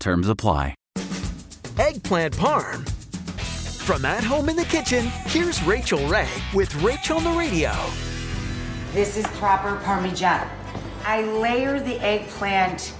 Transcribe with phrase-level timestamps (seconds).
[0.00, 0.74] Terms apply.
[1.78, 2.88] Eggplant Parm.
[3.82, 7.72] From at home in the kitchen, here's Rachael Ray with Rachael on the Radio.
[8.92, 10.48] This is proper Parmigiano.
[11.04, 12.92] I layer the eggplant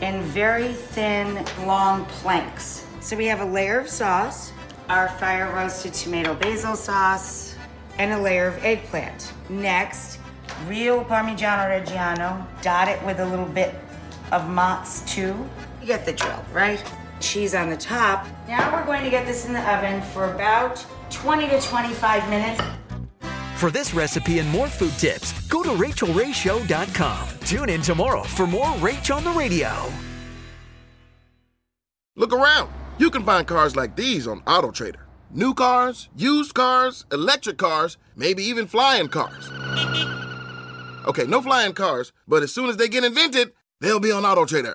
[0.00, 2.86] in very thin, long planks.
[3.00, 4.52] So we have a layer of sauce,
[4.88, 7.54] our fire roasted tomato basil sauce,
[7.98, 9.32] and a layer of eggplant.
[9.48, 10.18] Next,
[10.66, 13.74] real Parmigiano Reggiano, dot it with a little bit
[14.32, 15.34] of mozz too.
[15.86, 16.82] You get the drill, right?
[17.20, 18.26] Cheese on the top.
[18.48, 22.60] Now we're going to get this in the oven for about 20 to 25 minutes.
[23.54, 27.28] For this recipe and more food tips, go to rachaelrayshow.com.
[27.44, 29.70] Tune in tomorrow for more Rach on the Radio.
[32.16, 32.72] Look around.
[32.98, 35.04] You can find cars like these on AutoTrader.
[35.30, 39.48] New cars, used cars, electric cars, maybe even flying cars.
[41.06, 44.74] Okay, no flying cars, but as soon as they get invented, they'll be on AutoTrader.